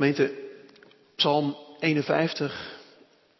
[0.00, 0.32] Gemeente,
[1.16, 2.80] Psalm 51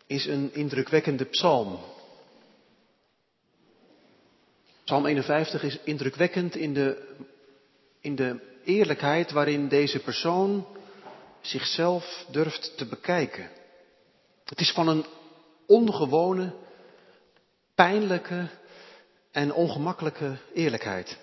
[0.07, 1.79] is een indrukwekkende psalm.
[4.85, 7.15] Psalm 51 is indrukwekkend in de,
[8.01, 10.67] in de eerlijkheid waarin deze persoon
[11.41, 13.51] zichzelf durft te bekijken.
[14.45, 15.05] Het is van een
[15.67, 16.53] ongewone,
[17.75, 18.49] pijnlijke
[19.31, 21.19] en ongemakkelijke eerlijkheid.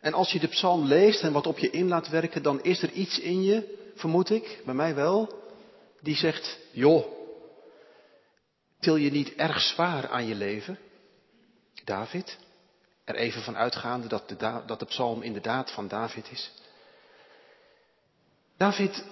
[0.00, 2.82] En als je de psalm leest en wat op je in laat werken, dan is
[2.82, 5.42] er iets in je, vermoed ik, bij mij wel,
[6.00, 7.04] die zegt, joh,
[8.80, 10.78] til je niet erg zwaar aan je leven?
[11.84, 12.38] David,
[13.04, 16.52] er even van uitgaande dat de, dat de psalm inderdaad van David is.
[18.56, 19.04] David,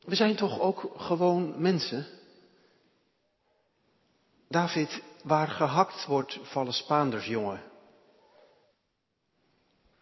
[0.00, 2.06] we zijn toch ook gewoon mensen?
[4.48, 7.62] David, waar gehakt wordt, vallen Spaanders, jongen.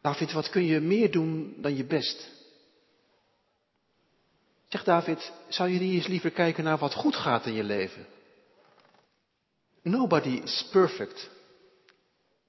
[0.01, 2.34] David, wat kun je meer doen dan je best?
[4.75, 8.07] Zeg David, zou je niet eens liever kijken naar wat goed gaat in je leven?
[9.83, 11.31] Nobody is perfect.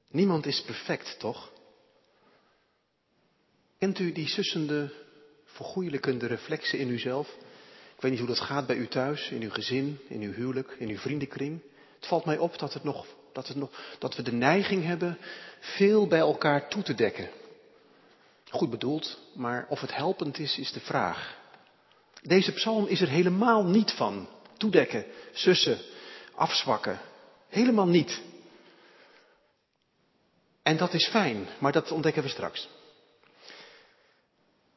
[0.10, 1.52] Niemand is perfect, toch?
[3.78, 4.94] Kent u die sussende,
[5.46, 7.28] vergoeilijkende reflexen in uzelf?
[7.96, 10.76] Ik weet niet hoe dat gaat bij u thuis, in uw gezin, in uw huwelijk,
[10.80, 11.62] in uw vriendenkring.
[11.96, 15.18] Het valt mij op dat, het nog, dat, het nog, dat we de neiging hebben
[15.60, 17.30] veel bij elkaar toe te dekken.
[18.50, 21.44] Goed bedoeld, maar of het helpend is, is de vraag.
[22.28, 24.30] Deze psalm is er helemaal niet van.
[24.58, 25.80] Toedekken, sussen,
[26.36, 27.00] afzwakken.
[27.50, 28.22] Helemaal niet.
[30.64, 32.70] En dat is fijn, maar dat ontdekken we straks.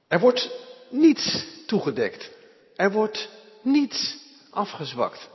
[0.08, 0.50] Er wordt
[0.90, 2.30] niets toegedekt.
[2.76, 3.28] Er wordt
[3.62, 4.16] niets
[4.50, 5.28] afgezwakt.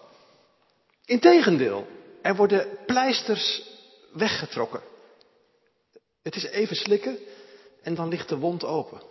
[1.06, 1.88] Integendeel,
[2.22, 3.64] er worden pleisters
[4.12, 4.82] weggetrokken.
[6.22, 7.18] Het is even slikken
[7.82, 9.02] en dan ligt de wond open.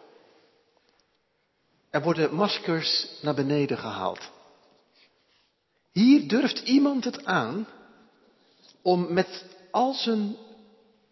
[1.93, 4.31] Er worden maskers naar beneden gehaald.
[5.93, 7.67] Hier durft iemand het aan
[8.83, 10.37] om met al zijn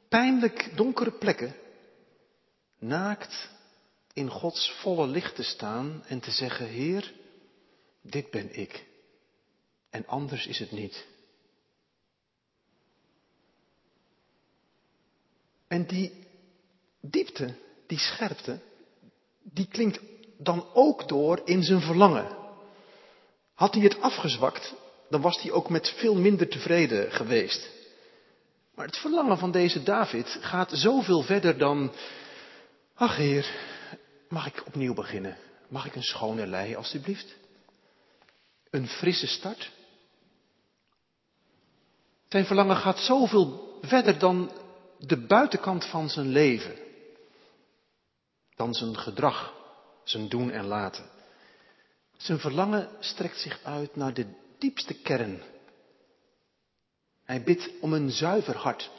[0.09, 1.55] pijnlijk donkere plekken
[2.78, 3.50] naakt
[4.12, 7.15] in Gods volle licht te staan en te zeggen, Heer,
[8.03, 8.87] dit ben ik.
[9.91, 11.06] En anders is het niet.
[15.66, 16.26] En die
[17.00, 17.55] diepte,
[17.87, 18.60] die scherpte,
[19.43, 20.00] die klinkt
[20.43, 22.37] dan ook door in zijn verlangen.
[23.55, 24.75] Had hij het afgezwakt,
[25.09, 27.71] dan was hij ook met veel minder tevreden geweest.
[28.75, 31.93] Maar het verlangen van deze David gaat zoveel verder dan,
[32.95, 33.50] ach heer,
[34.29, 35.37] mag ik opnieuw beginnen?
[35.69, 37.34] Mag ik een schone lei, alstublieft?
[38.71, 39.71] Een frisse start?
[42.29, 44.50] Zijn verlangen gaat zoveel verder dan
[44.99, 46.77] de buitenkant van zijn leven.
[48.55, 49.59] Dan zijn gedrag,
[50.10, 51.04] zijn doen en laten.
[52.16, 54.26] Zijn verlangen strekt zich uit naar de
[54.59, 55.43] diepste kern.
[57.25, 58.91] Hij bidt om een zuiver hart,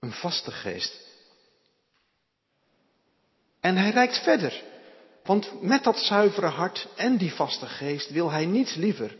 [0.00, 1.06] een vaste geest.
[3.60, 4.62] En hij reikt verder,
[5.24, 9.16] want met dat zuivere hart en die vaste geest wil hij niets liever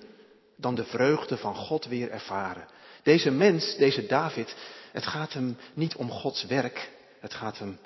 [0.56, 2.68] dan de vreugde van God weer ervaren.
[3.02, 4.56] Deze mens, deze David,
[4.92, 7.78] het gaat hem niet om Gods werk, het gaat hem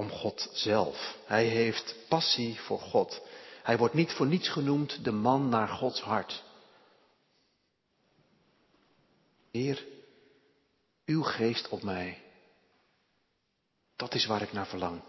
[0.00, 1.16] om God zelf.
[1.26, 3.22] Hij heeft passie voor God.
[3.62, 6.42] Hij wordt niet voor niets genoemd de man naar Gods hart.
[9.50, 9.86] Heer,
[11.04, 12.22] uw geest op mij.
[13.96, 15.00] Dat is waar ik naar verlang.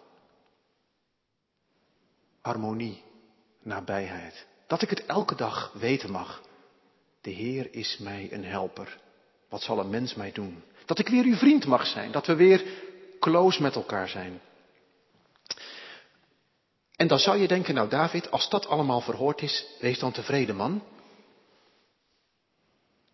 [2.41, 3.03] Harmonie,
[3.62, 4.46] nabijheid.
[4.68, 6.41] Dat ik het elke dag weten mag.
[7.22, 9.00] De Heer is mij een helper.
[9.50, 10.63] Wat zal een mens mij doen?
[10.85, 12.12] Dat ik weer uw vriend mag zijn.
[12.12, 12.66] Dat we weer
[13.19, 14.41] close met elkaar zijn.
[17.01, 20.56] En dan zou je denken, nou David, als dat allemaal verhoord is, wees dan tevreden
[20.56, 20.84] man.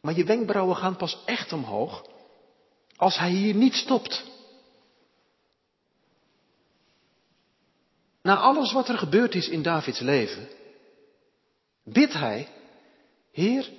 [0.02, 2.06] Maar je wenkbrauwen gaan pas echt omhoog
[2.96, 4.24] als hij hier niet stopt.
[8.22, 10.48] Na alles wat er gebeurd is in Davids leven,
[11.84, 12.48] bidt hij,
[13.32, 13.70] Heer,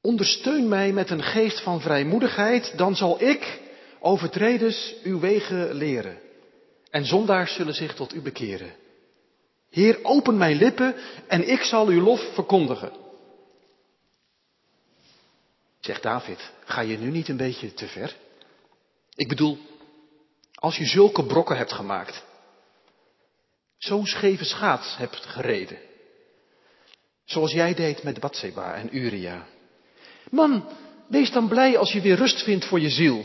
[0.00, 3.60] ondersteun mij met een geest van vrijmoedigheid, dan zal ik,
[4.00, 6.27] overtreders, uw wegen leren.
[6.90, 8.74] En zondaars zullen zich tot u bekeren.
[9.70, 10.94] Heer, open mijn lippen
[11.26, 12.92] en ik zal uw lof verkondigen.
[15.80, 18.16] Zegt David, ga je nu niet een beetje te ver?
[19.14, 19.58] Ik bedoel,
[20.54, 22.24] als je zulke brokken hebt gemaakt,
[23.78, 25.78] zo'n scheve schaats hebt gereden,
[27.24, 29.46] zoals jij deed met Batseba en Uria.
[30.30, 30.68] Man,
[31.08, 33.24] wees dan blij als je weer rust vindt voor je ziel.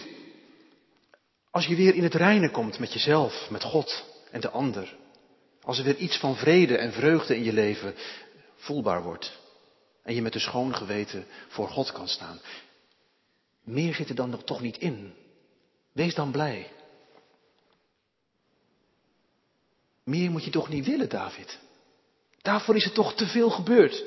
[1.53, 4.95] Als je weer in het reinen komt met jezelf, met God en de ander.
[5.61, 7.95] Als er weer iets van vrede en vreugde in je leven
[8.55, 9.39] voelbaar wordt.
[10.03, 12.39] En je met een schoon geweten voor God kan staan.
[13.63, 15.13] Meer zit er dan nog toch niet in.
[15.91, 16.71] Wees dan blij.
[20.03, 21.59] Meer moet je toch niet willen, David?
[22.41, 24.03] Daarvoor is er toch te veel gebeurd.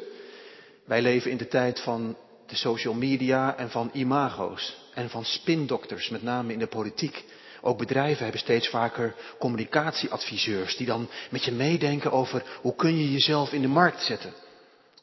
[0.84, 2.16] Wij leven in de tijd van
[2.46, 7.24] de social media en van imago's en van spindokters, met name in de politiek.
[7.60, 13.12] Ook bedrijven hebben steeds vaker communicatieadviseurs die dan met je meedenken over hoe kun je
[13.12, 14.32] jezelf in de markt zetten.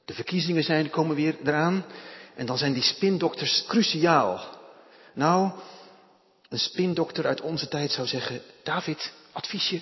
[0.05, 1.85] De verkiezingen zijn, komen weer eraan
[2.35, 4.61] en dan zijn die spindokters cruciaal.
[5.13, 5.51] Nou,
[6.49, 9.81] een spindokter uit onze tijd zou zeggen, David, adviesje.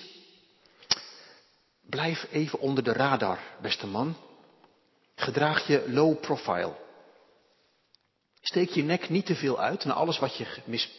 [1.88, 4.16] Blijf even onder de radar, beste man.
[5.14, 6.74] Gedraag je low profile.
[8.42, 10.90] Steek je nek niet te veel uit naar alles wat je mis,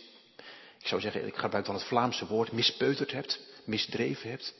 [0.79, 4.53] ik zou zeggen, ik gebruik dan het Vlaamse woord, mispeuterd hebt, misdreven hebt.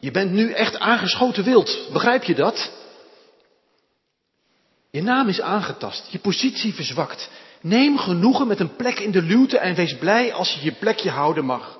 [0.00, 2.72] Je bent nu echt aangeschoten wild, begrijp je dat?
[4.90, 7.30] Je naam is aangetast, je positie verzwakt.
[7.60, 11.10] Neem genoegen met een plek in de luwte en wees blij als je je plekje
[11.10, 11.78] houden mag.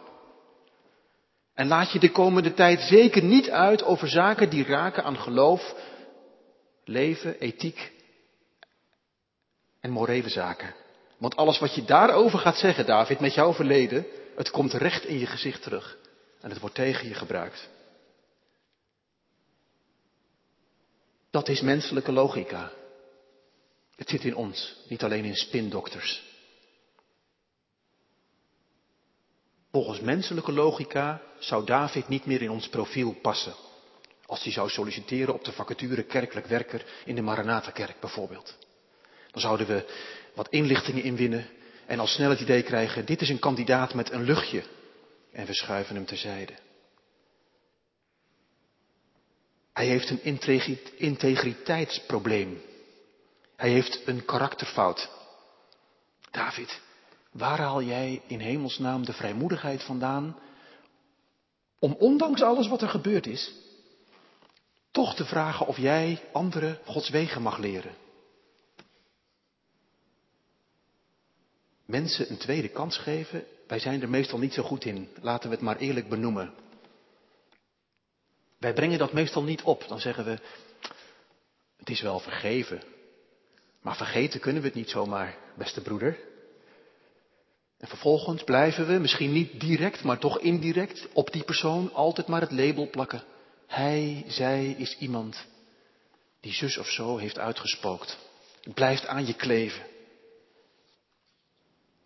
[1.55, 5.75] En laat je de komende tijd zeker niet uit over zaken die raken aan geloof,
[6.85, 7.93] leven, ethiek
[9.81, 10.75] en morele zaken.
[11.19, 15.19] Want alles wat je daarover gaat zeggen, David, met jouw verleden, het komt recht in
[15.19, 15.99] je gezicht terug.
[16.41, 17.69] En het wordt tegen je gebruikt.
[21.31, 22.73] Dat is menselijke logica.
[23.97, 26.23] Het zit in ons, niet alleen in spindokters.
[29.71, 33.55] Volgens menselijke logica zou David niet meer in ons profiel passen.
[34.27, 38.57] Als hij zou solliciteren op de vacature kerkelijk werker in de Maranatha-kerk bijvoorbeeld.
[39.31, 39.87] Dan zouden we
[40.35, 41.47] wat inlichtingen inwinnen
[41.87, 44.63] en al snel het idee krijgen, dit is een kandidaat met een luchtje.
[45.33, 46.53] En we schuiven hem terzijde.
[49.73, 50.41] Hij heeft een
[50.97, 52.61] integriteitsprobleem.
[53.57, 55.11] Hij heeft een karakterfout.
[56.31, 56.81] David,
[57.31, 60.37] waar haal jij in hemelsnaam de vrijmoedigheid vandaan
[61.79, 63.53] om ondanks alles wat er gebeurd is,
[64.91, 67.95] toch te vragen of jij anderen Gods wegen mag leren?
[71.89, 75.09] Mensen een tweede kans geven, wij zijn er meestal niet zo goed in.
[75.21, 76.55] Laten we het maar eerlijk benoemen.
[78.59, 79.85] Wij brengen dat meestal niet op.
[79.89, 80.39] Dan zeggen we,
[81.77, 82.83] het is wel vergeven.
[83.81, 86.19] Maar vergeten kunnen we het niet zomaar, beste broeder.
[87.79, 92.41] En vervolgens blijven we, misschien niet direct, maar toch indirect, op die persoon altijd maar
[92.41, 93.23] het label plakken.
[93.67, 95.47] Hij, zij is iemand
[96.41, 98.19] die zus of zo heeft uitgespookt.
[98.63, 99.97] Het blijft aan je kleven.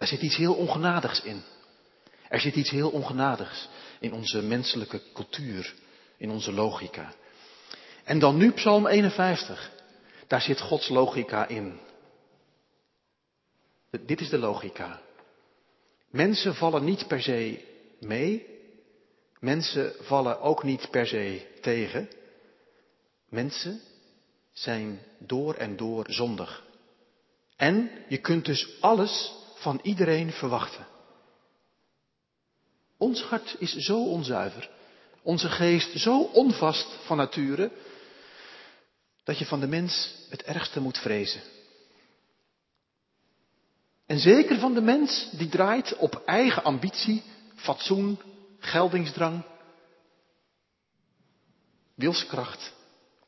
[0.02, 1.42] Er zit iets heel ongenadigs in.
[2.28, 3.68] Er zit iets heel ongenadigs
[4.00, 5.74] in onze menselijke cultuur,
[6.16, 7.14] in onze logica.
[8.04, 9.70] En dan nu Psalm 51.
[10.26, 11.80] Daar zit Gods logica in.
[13.90, 15.00] Dit is de logica.
[16.10, 17.64] Mensen vallen niet per se
[18.00, 18.46] mee.
[19.38, 22.10] Mensen vallen ook niet per se tegen.
[23.28, 23.80] Mensen
[24.52, 26.64] zijn door en door zondig.
[27.56, 30.86] En je kunt dus alles van iedereen verwachten.
[32.96, 34.70] Ons hart is zo onzuiver,
[35.22, 37.70] onze geest zo onvast van nature,
[39.24, 41.40] dat je van de mens het ergste moet vrezen.
[44.06, 47.22] En zeker van de mens die draait op eigen ambitie,
[47.54, 48.18] fatsoen,
[48.58, 49.42] geldingsdrang,
[51.94, 52.72] wilskracht,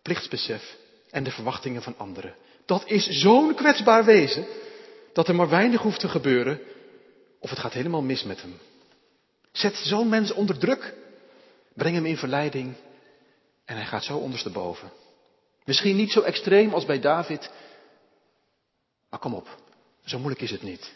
[0.03, 0.76] plichtsbesef
[1.11, 2.35] en de verwachtingen van anderen.
[2.67, 4.47] Dat is zo'n kwetsbaar wezen
[5.14, 6.61] dat er maar weinig hoeft te gebeuren
[7.38, 8.59] of het gaat helemaal mis met hem.
[9.52, 10.94] Zet zo'n mens onder druk,
[11.75, 12.75] breng hem in verleiding
[13.64, 14.92] en hij gaat zo ondersteboven.
[15.64, 17.50] Misschien niet zo extreem als bij David,
[19.11, 19.59] maar kom op,
[20.04, 20.92] zo moeilijk is het niet.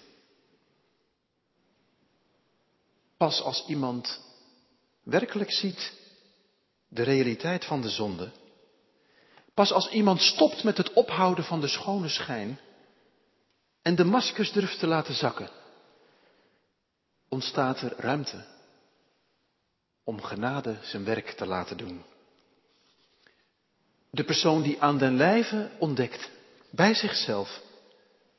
[3.17, 4.21] Pas als iemand
[5.03, 5.93] werkelijk ziet
[6.89, 8.31] de realiteit van de zonde,
[9.55, 12.59] pas als iemand stopt met het ophouden van de schone schijn,
[13.83, 15.51] en de maskers durft te laten zakken,
[17.29, 18.45] ontstaat er ruimte
[20.05, 22.03] om genade zijn werk te laten doen.
[24.11, 26.31] De persoon die aan den lijve ontdekt
[26.71, 27.63] bij zichzelf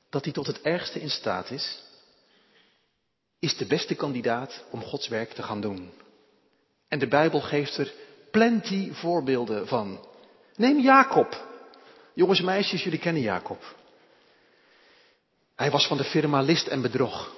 [0.10, 1.84] dat hij tot het ergste in staat is,
[3.40, 5.92] is de beste kandidaat om Gods werk te gaan doen.
[6.88, 7.94] En de Bijbel geeft er
[8.32, 10.08] plenty voorbeelden van.
[10.56, 11.48] Neem Jacob.
[12.14, 13.78] Jongens en meisjes, jullie kennen Jacob.
[15.60, 17.32] Hij was van de firma list en bedrog.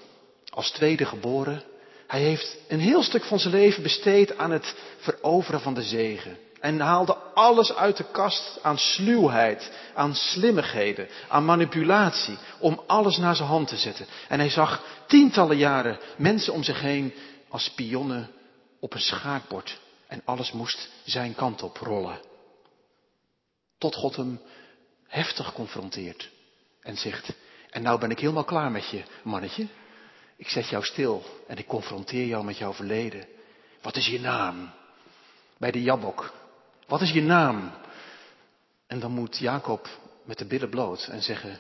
[0.50, 1.64] Als tweede geboren.
[2.08, 6.38] Hij heeft een heel stuk van zijn leven besteed aan het veroveren van de zegen.
[6.60, 13.36] En haalde alles uit de kast aan sluwheid, aan slimmigheden, aan manipulatie, om alles naar
[13.36, 14.06] zijn hand te zetten.
[14.28, 17.14] En hij zag tientallen jaren mensen om zich heen
[17.50, 18.30] als spionnen
[18.80, 19.80] op een schaakbord.
[20.08, 22.20] En alles moest zijn kant op rollen.
[23.78, 24.42] Tot God hem
[25.08, 26.30] heftig confronteert
[26.82, 27.34] en zegt,
[27.72, 29.68] en nou ben ik helemaal klaar met je, mannetje.
[30.36, 33.28] Ik zet jou stil en ik confronteer jou met jouw verleden.
[33.82, 34.72] Wat is je naam?
[35.58, 36.34] Bij de Jabok.
[36.88, 37.72] Wat is je naam?
[38.88, 39.88] En dan moet Jacob
[40.24, 41.60] met de billen bloot en zeggen,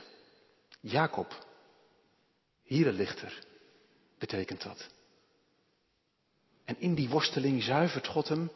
[0.79, 1.45] Jacob,
[2.63, 3.43] hierenlichter,
[4.19, 4.89] betekent dat.
[6.65, 8.51] En in die worsteling zuivert God hem,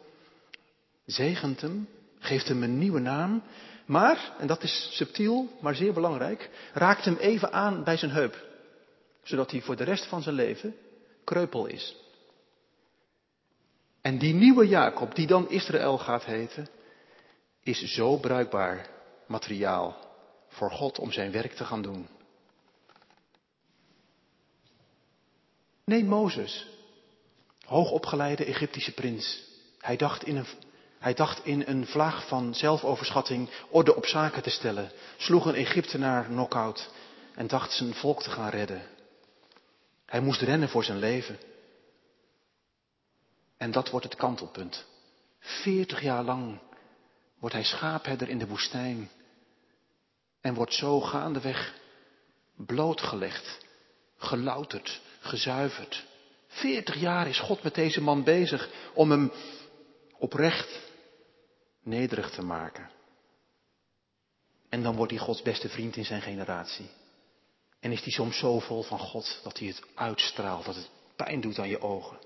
[1.06, 1.88] zegent hem,
[2.26, 3.44] geeft hem een nieuwe naam,
[3.86, 8.46] maar, en dat is subtiel, maar zeer belangrijk, raakt hem even aan bij zijn heup,
[9.24, 10.76] zodat hij voor de rest van zijn leven
[11.24, 11.96] kreupel is.
[14.02, 16.68] En die nieuwe Jacob, die dan Israël gaat heten,
[17.64, 18.90] is zo bruikbaar
[19.28, 19.98] materiaal
[20.48, 22.08] voor God om zijn werk te gaan doen.
[25.86, 26.68] Neem Mozes,
[27.66, 29.44] hoogopgeleide Egyptische prins.
[29.80, 30.46] Hij dacht in een,
[31.06, 36.26] hij dacht in een vlaag van zelfoverschatting orde op zaken te stellen, sloeg een Egyptenaar
[36.26, 36.90] knock-out
[37.36, 38.82] en dacht zijn volk te gaan redden.
[40.06, 41.40] Hij moest rennen voor zijn leven.
[43.58, 44.86] En dat wordt het kantelpunt.
[45.40, 46.60] Veertig jaar lang
[47.40, 49.10] wordt hij schaapherder in de woestijn
[50.42, 51.74] en wordt zo gaandeweg
[52.56, 53.58] blootgelegd,
[54.18, 56.06] gelouterd, gezuiverd.
[56.48, 59.32] Veertig jaar is God met deze man bezig om hem
[60.18, 60.85] oprecht
[61.86, 62.90] nederig te maken.
[64.70, 66.90] En dan wordt hij Gods beste vriend in zijn generatie.
[67.80, 71.42] En is hij soms zo vol van God dat hij het uitstraalt, dat het pijn
[71.42, 72.18] doet aan je ogen.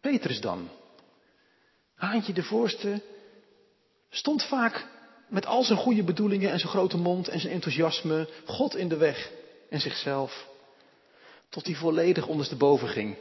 [0.00, 0.68] Petrus dan,
[1.94, 3.02] Haantje de Voorste,
[4.10, 4.86] stond vaak
[5.28, 8.96] met al zijn goede bedoelingen en zijn grote mond en zijn enthousiasme God in de
[8.96, 9.30] weg
[9.70, 10.48] en zichzelf,
[11.48, 13.16] tot hij volledig ondersteboven ging.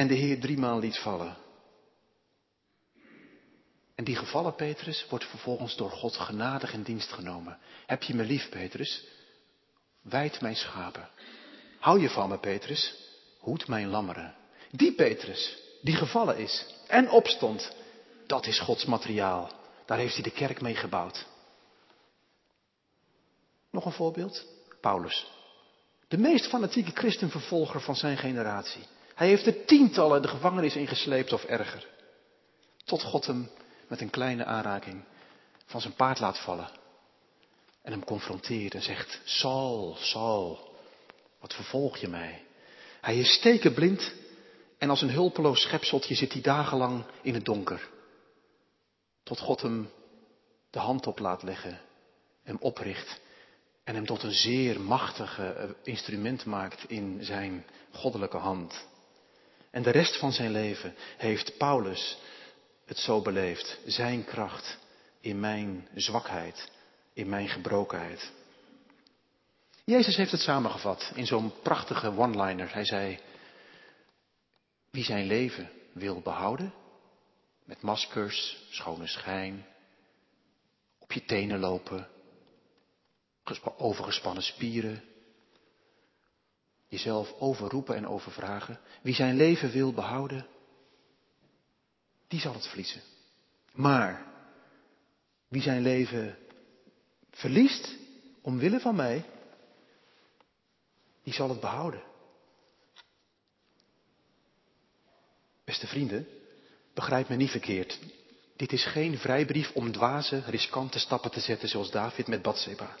[0.00, 1.36] En de Heer driemaal liet vallen.
[3.94, 7.58] En die gevallen Petrus wordt vervolgens door God genadig in dienst genomen.
[7.86, 9.04] Heb je me lief, Petrus?
[10.02, 11.08] Wijd mijn schapen.
[11.78, 12.94] Hou je van me, Petrus?
[13.38, 14.34] Hoed mijn lammeren.
[14.70, 17.72] Die Petrus, die gevallen is en opstond,
[18.26, 19.52] dat is Gods materiaal.
[19.86, 21.26] Daar heeft hij de kerk mee gebouwd.
[23.70, 24.46] Nog een voorbeeld?
[24.80, 25.30] Paulus.
[26.08, 28.98] De meest fanatieke christenvervolger van zijn generatie.
[29.20, 31.86] Hij heeft er tientallen de gevangenis ingesleept of erger.
[32.84, 33.50] Tot God hem
[33.88, 35.04] met een kleine aanraking
[35.66, 36.70] van zijn paard laat vallen.
[37.82, 40.74] En hem confronteert en zegt, Saul, Saul,
[41.40, 42.44] wat vervolg je mij?
[43.00, 44.12] Hij is stekenblind
[44.78, 47.88] en als een hulpeloos schepseltje zit hij dagenlang in het donker.
[49.22, 49.90] Tot God hem
[50.70, 51.80] de hand op laat leggen,
[52.42, 53.20] hem opricht
[53.84, 58.88] en hem tot een zeer machtige eh, instrument maakt in zijn goddelijke hand.
[59.70, 62.18] En de rest van zijn leven heeft Paulus
[62.84, 63.78] het zo beleefd.
[63.86, 64.78] Zijn kracht
[65.20, 66.70] in mijn zwakheid,
[67.12, 68.32] in mijn gebrokenheid.
[69.84, 72.72] Jezus heeft het samengevat in zo'n prachtige one-liner.
[72.72, 73.18] Hij zei,
[74.90, 76.74] wie zijn leven wil behouden,
[77.64, 79.66] met maskers, schone schijn,
[80.98, 82.08] op je tenen lopen,
[83.76, 85.04] overgespannen spieren,
[86.90, 88.80] jezelf overroepen en overvragen.
[89.02, 90.46] Wie zijn leven wil behouden,
[92.28, 93.00] die zal het verliezen.
[93.72, 94.26] Maar
[95.48, 96.38] wie zijn leven
[97.30, 97.96] verliest
[98.40, 99.24] omwille van mij,
[101.22, 102.02] die zal het behouden.
[105.64, 106.26] Beste vrienden,
[106.94, 107.98] begrijp me niet verkeerd.
[108.56, 112.96] Dit is geen vrijbrief om dwaze, riskante stappen te zetten zoals David met Bathseba.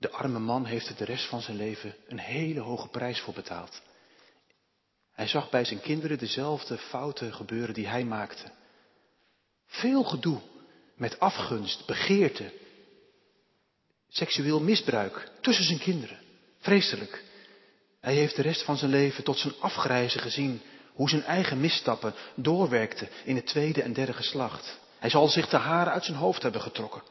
[0.00, 3.34] De arme man heeft er de rest van zijn leven een hele hoge prijs voor
[3.34, 3.82] betaald.
[5.12, 8.50] Hij zag bij zijn kinderen dezelfde fouten gebeuren die hij maakte.
[9.66, 10.40] Veel gedoe
[10.94, 12.52] met afgunst, begeerte,
[14.08, 16.18] seksueel misbruik tussen zijn kinderen.
[16.58, 17.24] Vreselijk.
[18.00, 20.60] Hij heeft de rest van zijn leven tot zijn afgrijzen gezien
[20.92, 24.78] hoe zijn eigen misstappen doorwerkten in het tweede en derde geslacht.
[24.98, 27.02] Hij zal zich de haren uit zijn hoofd hebben getrokken.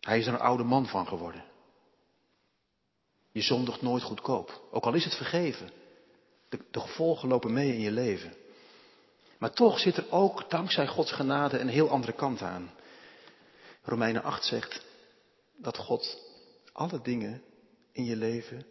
[0.00, 1.54] Hij is er een oude man van geworden.
[3.36, 5.70] Je zondigt nooit goedkoop, ook al is het vergeven.
[6.48, 8.34] De, gevolgen lopen mee in je leven.
[9.38, 12.70] Maar toch zit er ook, dankzij Gods genade, een heel andere kant aan.
[13.82, 14.84] Romeinen 8 zegt,
[15.56, 16.18] dat God
[16.72, 17.42] alle dingen
[17.92, 18.66] in je leven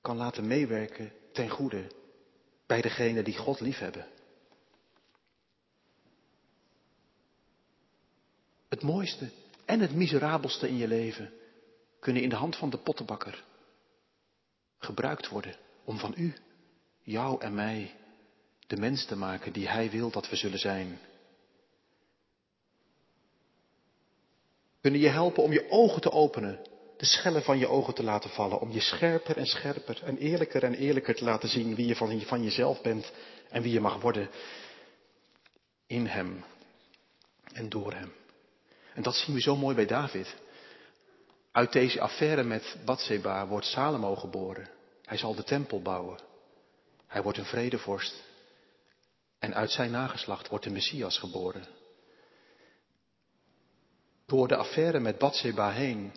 [0.00, 1.86] kan laten meewerken ten goede
[2.66, 4.06] bij degenen die God liefhebben.
[8.68, 9.30] Het mooiste
[9.64, 11.32] en het miserabelste in je leven
[12.00, 13.50] kunnen in de hand van de pottenbakker
[14.84, 16.34] gebruikt worden om van u,
[17.02, 17.94] jou en mij
[18.66, 20.98] de mens te maken die Hij wil dat we zullen zijn.
[24.80, 26.60] Kunnen je helpen om je ogen te openen,
[26.96, 30.64] de schellen van je ogen te laten vallen, om je scherper en scherper en eerlijker
[30.64, 33.12] en eerlijker te laten zien wie je van, van jezelf bent
[33.48, 34.30] en wie je mag worden
[35.86, 36.44] in Hem
[37.52, 38.12] en door Hem.
[38.94, 40.36] En dat zien we zo mooi bij David.
[41.52, 44.68] Uit deze affaire met Bathseba wordt Salomo geboren.
[45.04, 46.18] Hij zal de tempel bouwen.
[47.06, 48.22] Hij wordt een vredevorst.
[49.38, 51.64] En uit zijn nageslacht wordt de Messias geboren.
[54.26, 56.12] Door de affaire met Bathseba heen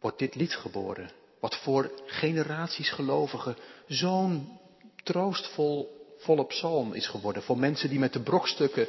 [0.00, 1.10] wordt dit lied geboren.
[1.40, 3.56] Wat voor generaties gelovigen
[3.86, 4.58] zo'n
[5.02, 7.42] troostvol volle psalm is geworden.
[7.42, 8.86] Voor mensen die met de brokstukken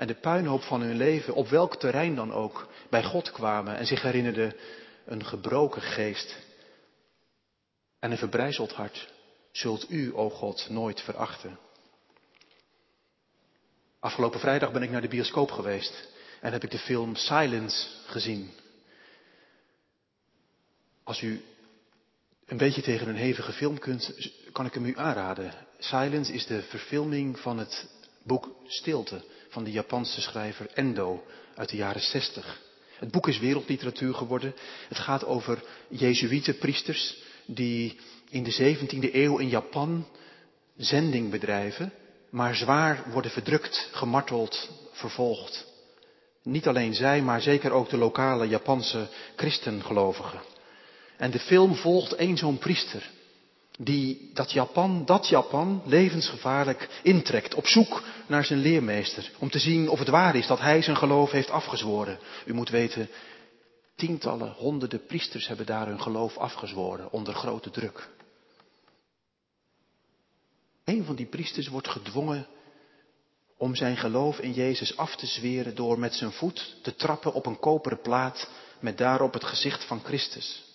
[0.00, 3.86] en de puinhoop van hun leven, op welk terrein dan ook, bij God kwamen en
[3.86, 4.56] zich herinnerden
[5.04, 6.36] een gebroken geest
[7.98, 9.12] en een verbrijzeld hart
[9.52, 11.58] zult u, o God, nooit verachten.
[13.98, 16.08] Afgelopen vrijdag ben ik naar de bioscoop geweest
[16.40, 18.50] en heb ik de film Silence gezien.
[21.04, 21.42] Als u
[22.46, 25.54] een beetje tegen een hevige film kunt, kan ik hem u aanraden.
[25.78, 27.88] Silence is de verfilming van het
[28.22, 32.60] boek Stilte van de Japanse schrijver Endo uit de jaren 60.
[32.98, 34.54] Het boek is wereldliteratuur geworden.
[34.88, 37.16] Het gaat over Jezuïetenpriesters
[37.46, 40.06] die in de 17e eeuw in Japan
[40.76, 41.92] zending bedrijven,
[42.30, 45.66] maar zwaar worden verdrukt, gemarteld, vervolgd.
[46.42, 50.40] Niet alleen zij, maar zeker ook de lokale Japanse christengelovigen.
[51.16, 53.10] En de film volgt één zo'n priester
[53.82, 59.88] die dat Japan, dat Japan, levensgevaarlijk intrekt, op zoek naar zijn leermeester, om te zien
[59.88, 62.18] of het waar is dat hij zijn geloof heeft afgezworen.
[62.44, 63.08] U moet weten,
[63.94, 68.08] tientallen, honderden priesters hebben daar hun geloof afgezworen onder grote druk.
[70.84, 72.46] Een van die priesters wordt gedwongen
[73.56, 77.46] om zijn geloof in Jezus af te zweren door met zijn voet te trappen op
[77.46, 78.48] een koperen plaat
[78.80, 80.69] met daarop het gezicht van Christus.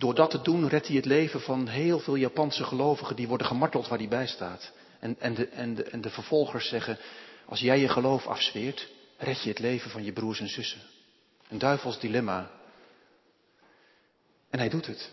[0.00, 3.46] Door dat te doen redt hij het leven van heel veel Japanse gelovigen die worden
[3.46, 4.72] gemarteld waar hij bij staat.
[5.00, 6.98] En, en, de, en, de, vervolgers zeggen,
[7.46, 10.80] als jij je geloof afzweert, red je het leven van je broers en zussen.
[11.48, 12.50] Een duivels dilemma.
[14.50, 15.10] En hij doet het.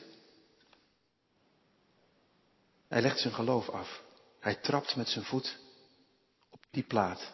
[2.87, 4.01] Hij legt zijn geloof af.
[4.39, 5.57] Hij trapt met zijn voet
[6.49, 7.33] op die plaat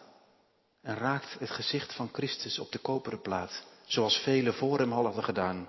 [0.82, 5.04] en raakt het gezicht van Christus op de koperen plaat, zoals velen voor hem al
[5.04, 5.68] hadden gedaan.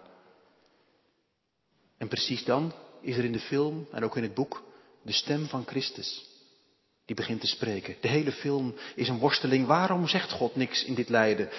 [1.97, 4.63] En precies dan is er in de film en ook in het boek
[5.01, 6.25] de stem van Christus.
[7.05, 7.95] Die begint te spreken.
[8.01, 9.65] De hele film is een worsteling.
[9.65, 11.49] Waarom zegt God niks in dit lijden?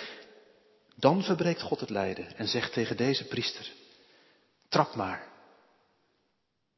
[0.96, 3.72] Dan verbreekt God het lijden en zegt tegen deze priester:
[4.68, 5.28] Trap maar.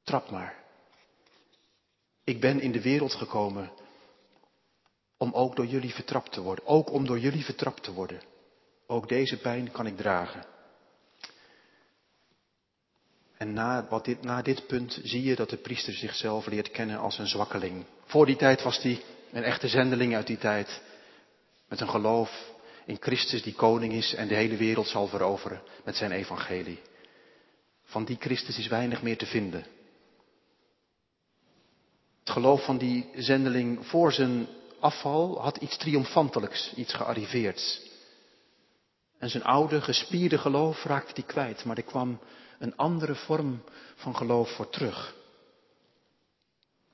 [0.03, 0.65] Trap maar.
[2.25, 3.71] Ik ben in de wereld gekomen
[5.17, 6.67] om ook door jullie vertrapt te worden.
[6.67, 8.21] Ook om door jullie vertrapt te worden.
[8.87, 10.45] Ook deze pijn kan ik dragen.
[13.39, 16.99] En na, wat dit, na dit punt zie je dat de priester zichzelf leert kennen
[16.99, 17.85] als een zwakkeling.
[18.05, 20.83] Voor die tijd was hij een echte zendeling uit die tijd.
[21.69, 22.53] Met een geloof
[22.87, 26.81] in Christus die koning is en de hele wereld zal veroveren met zijn evangelie.
[27.85, 29.65] Van die Christus is weinig meer te vinden.
[32.19, 34.47] Het geloof van die zendeling voor zijn
[34.81, 37.81] afval had iets triomfantelijks, iets gearriveerds.
[39.19, 42.21] En zijn oude, gespierde geloof raakte hij kwijt, maar er kwam
[42.59, 45.15] een andere vorm van geloof voor terug.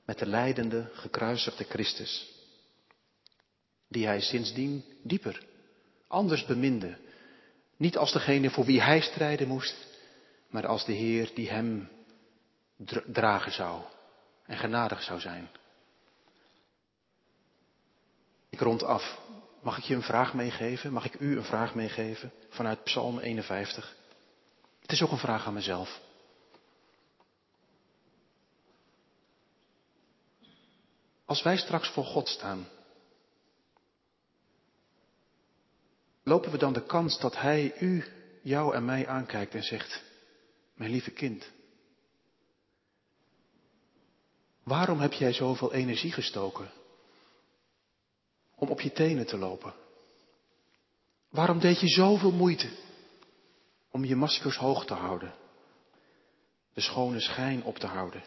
[0.05, 2.33] Met de leidende, gekruisigde Christus.
[3.87, 5.45] Die hij sindsdien dieper,
[6.07, 6.97] anders beminde.
[7.77, 9.87] Niet als degene voor wie hij strijden moest,
[10.49, 11.89] maar als de Heer die hem
[13.05, 13.81] dragen zou
[14.45, 15.49] en genadig zou zijn.
[18.49, 19.19] Ik rond af.
[19.61, 20.93] Mag ik je een vraag meegeven?
[20.93, 23.95] Mag ik u een vraag meegeven vanuit Psalm 51?
[24.85, 26.01] Het is ook een vraag aan mezelf.
[31.25, 32.67] Als wij straks voor God staan,
[36.23, 38.05] lopen we dan de kans dat Hij u,
[38.41, 40.03] jou en mij aankijkt en zegt,
[40.73, 41.51] mijn lieve kind,
[44.63, 46.71] waarom heb jij zoveel energie gestoken
[48.55, 49.73] om op je tenen te lopen?
[51.29, 52.84] Waarom deed je zoveel moeite
[53.95, 55.33] om je maskers hoog te houden?
[56.73, 58.23] De schone schijn op te houden.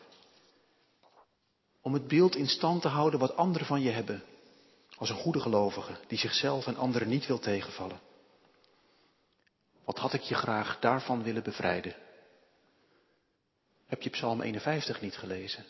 [1.80, 4.22] Om het beeld in stand te houden wat anderen van je hebben.
[4.96, 8.00] Als een goede gelovige die zichzelf en anderen niet wil tegenvallen.
[9.84, 11.94] Wat had ik je graag daarvan willen bevrijden?
[13.86, 15.64] Heb je Psalm 51 niet gelezen?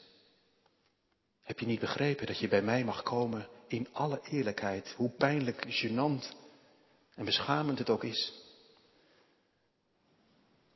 [1.42, 5.66] Heb je niet begrepen dat je bij mij mag komen in alle eerlijkheid, hoe pijnlijk,
[5.66, 6.34] gênant
[7.14, 8.46] en beschamend het ook is?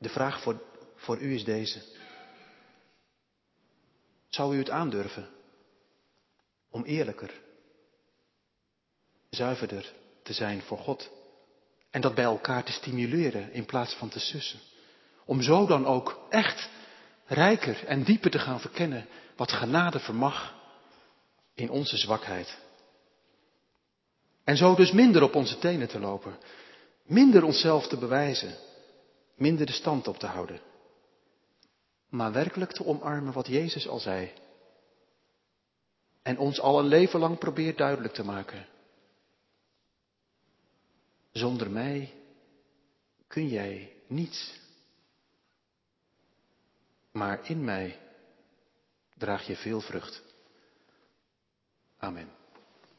[0.03, 0.61] De vraag voor,
[0.95, 1.81] voor u is deze.
[4.29, 5.29] Zou u het aandurven
[6.69, 7.41] om eerlijker,
[9.29, 11.09] zuiverder te zijn voor God
[11.89, 14.59] en dat bij elkaar te stimuleren in plaats van te sussen?
[15.25, 16.69] Om zo dan ook echt
[17.25, 20.53] rijker en dieper te gaan verkennen wat genade vermag
[21.53, 22.57] in onze zwakheid.
[24.43, 26.37] En zo dus minder op onze tenen te lopen,
[27.03, 28.57] minder onszelf te bewijzen,
[29.43, 30.59] minder de stand op te houden,
[32.09, 34.31] maar werkelijk te omarmen wat Jezus al zei.
[36.21, 38.65] En ons al een leven lang probeert duidelijk te maken.
[41.31, 42.13] Zonder mij
[43.27, 44.59] kun jij niets.
[47.11, 47.99] Maar in mij
[49.17, 50.23] draag je veel vrucht.
[51.97, 52.42] Amen.